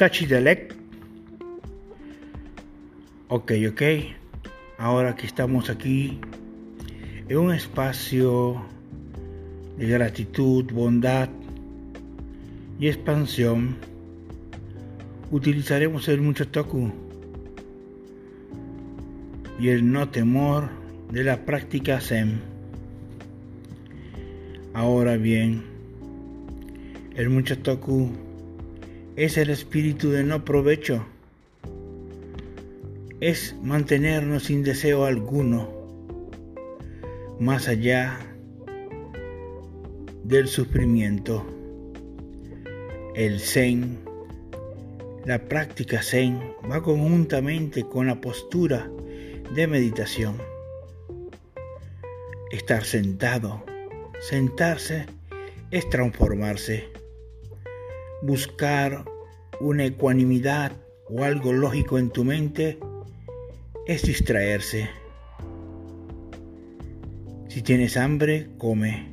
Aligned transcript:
Tachidelec. 0.00 0.74
Ok, 3.28 3.52
ok. 3.68 3.82
Ahora 4.78 5.14
que 5.14 5.26
estamos 5.26 5.68
aquí 5.68 6.18
en 7.28 7.36
un 7.36 7.52
espacio 7.52 8.64
de 9.76 9.86
gratitud, 9.88 10.64
bondad 10.72 11.28
y 12.78 12.88
expansión, 12.88 13.76
utilizaremos 15.30 16.08
el 16.08 16.22
mucho 16.22 16.48
toku 16.48 16.90
y 19.60 19.68
el 19.68 19.92
no 19.92 20.08
temor 20.08 20.70
de 21.12 21.24
la 21.24 21.44
práctica 21.44 22.00
Zen. 22.00 22.40
Ahora 24.72 25.18
bien, 25.18 25.62
el 27.16 27.28
mucho 27.28 27.58
toku 27.58 28.29
es 29.20 29.36
el 29.36 29.50
espíritu 29.50 30.08
de 30.08 30.24
no 30.24 30.46
provecho, 30.46 31.04
es 33.20 33.54
mantenernos 33.62 34.44
sin 34.44 34.62
deseo 34.62 35.04
alguno, 35.04 35.68
más 37.38 37.68
allá 37.68 38.18
del 40.24 40.48
sufrimiento. 40.48 41.44
El 43.14 43.40
Zen, 43.40 43.98
la 45.26 45.38
práctica 45.38 46.02
Zen 46.02 46.40
va 46.70 46.82
conjuntamente 46.82 47.84
con 47.84 48.06
la 48.06 48.22
postura 48.22 48.90
de 49.54 49.66
meditación. 49.66 50.38
Estar 52.52 52.84
sentado, 52.86 53.66
sentarse 54.18 55.04
es 55.70 55.86
transformarse. 55.90 56.88
Buscar 58.22 59.09
una 59.60 59.84
ecuanimidad 59.84 60.72
o 61.08 61.22
algo 61.22 61.52
lógico 61.52 61.98
en 61.98 62.10
tu 62.10 62.24
mente 62.24 62.78
es 63.86 64.02
distraerse. 64.02 64.88
Si 67.48 67.62
tienes 67.62 67.96
hambre, 67.96 68.48
come. 68.56 69.10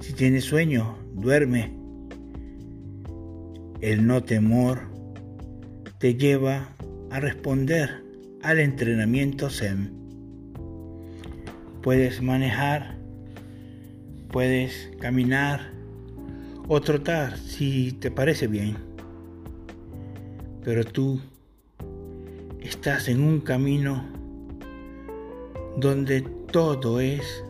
Si 0.00 0.14
tienes 0.14 0.44
sueño, 0.44 0.96
duerme. 1.12 1.74
El 3.80 4.06
no 4.06 4.22
temor 4.22 4.88
te 5.98 6.14
lleva 6.14 6.70
a 7.10 7.20
responder 7.20 8.02
al 8.42 8.60
entrenamiento 8.60 9.50
Zen. 9.50 9.92
Puedes 11.82 12.22
manejar, 12.22 12.96
puedes 14.30 14.90
caminar 15.00 15.72
o 16.66 16.80
trotar 16.80 17.36
si 17.36 17.92
te 17.92 18.10
parece 18.10 18.46
bien. 18.46 18.95
Pero 20.66 20.84
tú 20.84 21.20
estás 22.60 23.06
en 23.06 23.20
un 23.20 23.38
camino 23.38 24.04
donde 25.76 26.22
todo 26.50 26.98
es 26.98 27.44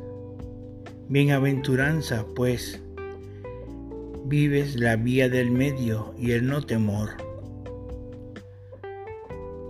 bienaventuranza, 1.09 2.27
pues 2.35 2.79
vives 4.27 4.79
la 4.79 4.97
vía 4.97 5.31
del 5.31 5.51
medio 5.51 6.15
y 6.19 6.33
el 6.33 6.47
no 6.47 6.61
temor. 6.61 7.09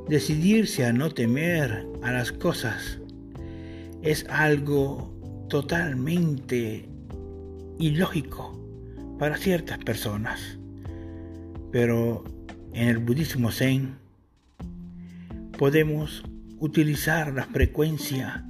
Decidirse 0.09 0.85
a 0.85 0.93
no 0.93 1.13
temer 1.13 1.87
a 2.03 2.11
las 2.11 2.33
cosas 2.33 2.99
es 4.03 4.27
algo 4.29 5.09
totalmente 5.49 6.89
ilógico 7.79 8.59
para 9.21 9.37
ciertas 9.37 9.79
personas. 9.79 10.59
Pero 11.71 12.25
en 12.77 12.89
el 12.89 12.99
budismo 12.99 13.51
zen 13.51 13.97
podemos 15.59 16.23
utilizar 16.61 17.33
la 17.33 17.47
frecuencia 17.47 18.45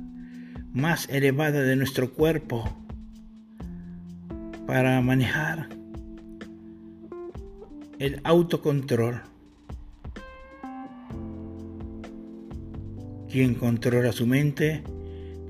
más 0.73 1.09
elevada 1.09 1.63
de 1.63 1.77
nuestro 1.77 2.13
cuerpo 2.13 2.77
para 4.67 5.01
manejar 5.01 5.69
el 8.01 8.21
autocontrol 8.25 9.23
Quien 13.31 13.55
controla 13.55 14.13
su 14.13 14.27
mente 14.27 14.83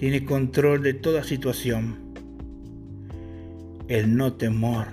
tiene 0.01 0.25
control 0.25 0.83
de 0.83 0.93
toda 0.93 1.23
situación. 1.23 1.97
El 3.87 4.17
no 4.17 4.33
temor 4.33 4.89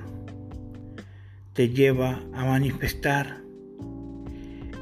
te 1.54 1.70
lleva 1.70 2.22
a 2.34 2.46
manifestar 2.46 3.43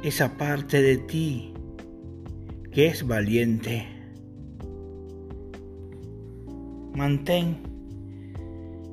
esa 0.04 0.36
parte 0.36 0.82
de 0.82 0.98
ti 0.98 1.54
que 2.72 2.88
es 2.88 3.06
valiente. 3.06 3.86
Mantén 6.96 7.58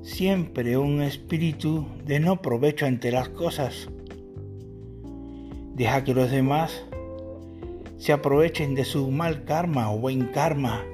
siempre 0.02 0.76
un 0.76 1.00
espíritu 1.00 1.86
de 2.04 2.20
no 2.20 2.42
provecho 2.42 2.84
ante 2.84 3.10
las 3.10 3.30
cosas. 3.30 3.88
Deja 5.74 6.04
que 6.04 6.12
los 6.12 6.30
demás 6.30 6.84
se 7.96 8.12
aprovechen 8.12 8.74
de 8.74 8.84
su 8.84 9.10
mal 9.10 9.44
karma 9.44 9.90
o 9.90 9.98
buen 9.98 10.26
karma, 10.26 10.84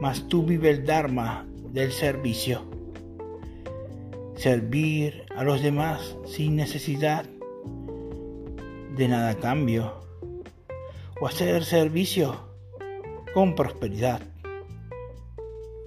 mas 0.00 0.28
tú 0.28 0.44
vive 0.44 0.70
el 0.70 0.84
dharma 0.84 1.46
del 1.72 1.90
servicio. 1.92 2.62
Servir 4.36 5.24
a 5.34 5.42
los 5.42 5.62
demás 5.62 6.16
sin 6.26 6.56
necesidad 6.56 7.24
de 8.98 9.06
nada 9.06 9.36
cambio 9.36 9.94
o 11.20 11.26
hacer 11.28 11.64
servicio 11.64 12.48
con 13.32 13.54
prosperidad. 13.54 14.20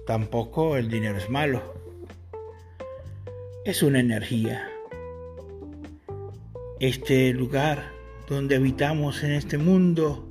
Tampoco 0.06 0.76
el 0.78 0.90
dinero 0.90 1.18
es 1.18 1.28
malo. 1.28 1.62
Es 3.66 3.82
una 3.82 4.00
energía. 4.00 4.66
Este 6.80 7.32
lugar 7.34 7.92
donde 8.28 8.56
habitamos 8.56 9.22
en 9.22 9.32
este 9.32 9.58
mundo 9.58 10.26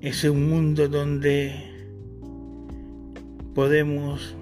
es 0.00 0.24
un 0.24 0.50
mundo 0.50 0.88
donde 0.88 1.54
podemos 3.54 4.36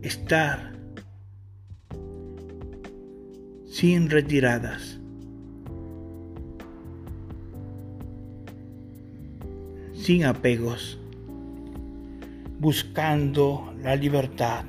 estar 0.00 0.72
sin 3.72 4.10
retiradas, 4.10 5.00
sin 10.02 10.24
apegos, 10.24 10.98
buscando 12.58 13.72
la 13.84 13.94
libertad. 13.94 14.64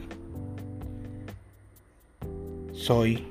Soy 2.72 3.26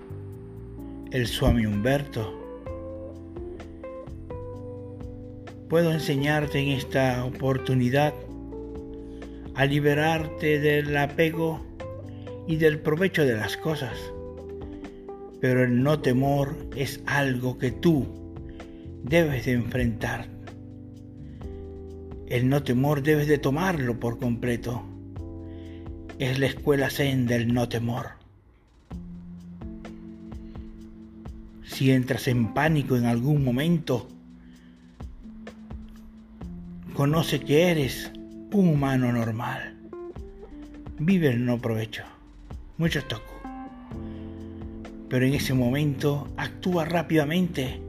el 1.12 1.28
Swami 1.28 1.64
Humberto. 1.64 2.40
Puedo 5.68 5.92
enseñarte 5.92 6.58
en 6.58 6.70
esta 6.70 7.24
oportunidad 7.24 8.12
a 9.54 9.64
liberarte 9.64 10.58
del 10.58 10.96
apego 10.96 11.64
y 12.48 12.56
del 12.56 12.80
provecho 12.80 13.24
de 13.24 13.36
las 13.36 13.56
cosas. 13.56 13.96
Pero 15.40 15.62
el 15.62 15.80
no 15.84 16.00
temor 16.00 16.56
es 16.74 17.00
algo 17.06 17.58
que 17.58 17.70
tú 17.70 18.08
debes 19.04 19.46
de 19.46 19.52
enfrentar. 19.52 20.41
El 22.32 22.48
no 22.48 22.62
temor 22.62 23.02
debes 23.02 23.28
de 23.28 23.36
tomarlo 23.36 24.00
por 24.00 24.18
completo. 24.18 24.82
Es 26.18 26.38
la 26.38 26.46
escuela 26.46 26.88
zen 26.88 27.26
del 27.26 27.52
no 27.52 27.68
temor. 27.68 28.22
si 31.62 31.90
entras 31.90 32.28
en 32.28 32.54
pánico 32.54 32.96
en 32.96 33.04
algún 33.04 33.44
momento, 33.44 34.08
conoce 36.94 37.40
que 37.40 37.70
eres 37.70 38.10
un 38.50 38.68
humano 38.68 39.12
normal. 39.12 39.76
Vive 40.98 41.28
el 41.28 41.44
no 41.44 41.58
provecho. 41.58 42.04
Mucho 42.78 43.04
toco. 43.04 43.42
Pero 45.10 45.26
en 45.26 45.34
ese 45.34 45.52
momento 45.52 46.28
actúa 46.38 46.86
rápidamente. 46.86 47.82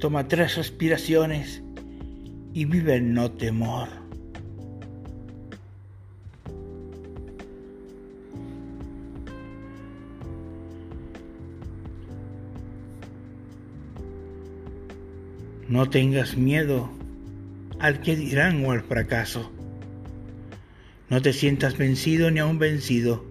Toma 0.00 0.26
tres 0.26 0.56
respiraciones 0.56 1.62
y 2.54 2.64
vive 2.64 2.96
el 2.96 3.14
no 3.14 3.30
temor. 3.30 3.88
No 15.68 15.88
tengas 15.88 16.36
miedo 16.36 16.90
al 17.78 18.00
que 18.00 18.14
dirán 18.14 18.62
o 18.66 18.72
al 18.72 18.82
fracaso. 18.82 19.50
No 21.08 21.22
te 21.22 21.32
sientas 21.32 21.78
vencido 21.78 22.30
ni 22.30 22.40
aún 22.40 22.58
vencido. 22.58 23.24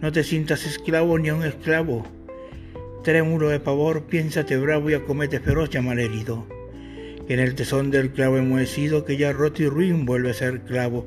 No 0.00 0.10
te 0.10 0.24
sientas 0.24 0.66
esclavo 0.66 1.18
ni 1.18 1.30
un 1.30 1.44
esclavo. 1.44 2.04
trémulo 3.04 3.48
de 3.48 3.60
pavor, 3.60 4.06
piénsate 4.06 4.56
bravo 4.56 4.90
y 4.90 4.94
acomete 4.94 5.38
feroz 5.38 5.70
mal 5.82 5.98
herido, 6.00 6.46
en 7.28 7.40
el 7.40 7.54
tesón 7.54 7.90
del 7.90 8.10
clavo 8.10 8.38
enmohecido, 8.38 9.04
que 9.04 9.16
ya 9.16 9.32
roto 9.32 9.62
y 9.62 9.68
ruin 9.68 10.04
vuelve 10.04 10.30
a 10.30 10.34
ser 10.34 10.60
clavo. 10.62 11.06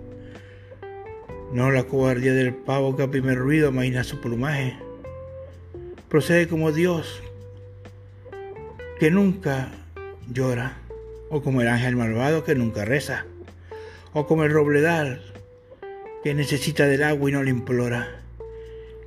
No 1.54 1.72
la 1.72 1.84
cobardía 1.84 2.34
del 2.34 2.54
pavo 2.54 2.96
que 2.96 3.04
a 3.04 3.12
primer 3.12 3.38
ruido 3.38 3.70
amaina 3.70 4.04
su 4.04 4.20
plumaje. 4.20 4.78
Procede 6.10 6.48
como 6.48 6.72
Dios, 6.72 7.22
que 9.00 9.12
nunca 9.12 9.72
llora, 10.32 10.78
o 11.30 11.42
como 11.42 11.62
el 11.62 11.68
ángel 11.68 11.96
malvado 11.96 12.44
que 12.44 12.56
nunca 12.56 12.86
reza, 12.86 13.26
o 14.14 14.26
como 14.26 14.44
el 14.44 14.52
robledal 14.52 15.22
que 16.24 16.34
necesita 16.34 16.88
del 16.88 17.04
agua 17.04 17.30
y 17.30 17.34
no 17.34 17.44
le 17.44 17.52
implora, 17.52 18.22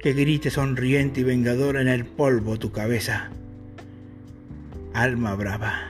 que 0.01 0.13
grite 0.13 0.51
sonriente 0.51 1.21
y 1.21 1.25
vengadora 1.25 1.81
en 1.81 1.89
el 1.89 2.05
polvo 2.05 2.59
tu 2.59 2.71
cabeza. 2.71 3.31
Alma 4.95 5.35
brava. 5.35 5.88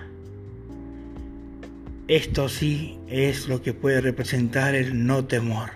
Esto 2.08 2.48
sí 2.48 2.98
es 3.06 3.48
lo 3.48 3.60
que 3.60 3.74
puede 3.74 4.00
representar 4.00 4.74
el 4.74 5.06
no 5.06 5.26
temor 5.26 5.72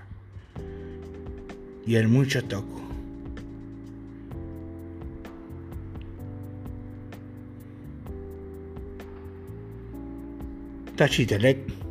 y 1.87 1.97
el 1.97 2.09
mucho 2.09 2.43
toco. 2.43 2.81
Tachitelec 10.97 11.82